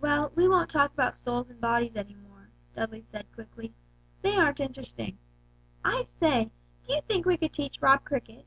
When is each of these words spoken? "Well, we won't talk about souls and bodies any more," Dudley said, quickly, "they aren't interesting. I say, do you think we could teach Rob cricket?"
"Well, 0.00 0.32
we 0.34 0.48
won't 0.48 0.68
talk 0.68 0.92
about 0.92 1.14
souls 1.14 1.50
and 1.50 1.60
bodies 1.60 1.94
any 1.94 2.16
more," 2.16 2.48
Dudley 2.74 3.02
said, 3.06 3.30
quickly, 3.32 3.72
"they 4.20 4.34
aren't 4.34 4.58
interesting. 4.58 5.18
I 5.84 6.02
say, 6.02 6.50
do 6.82 6.92
you 6.92 7.00
think 7.02 7.26
we 7.26 7.36
could 7.36 7.52
teach 7.52 7.80
Rob 7.80 8.04
cricket?" 8.04 8.44